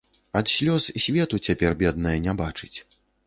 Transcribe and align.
Ад 0.39 0.47
слёз 0.53 0.87
свету 1.03 1.41
цяпер, 1.49 1.77
бедная, 1.83 2.17
не 2.27 2.33
бачыць. 2.43 2.73